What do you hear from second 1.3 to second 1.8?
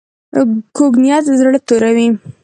زړه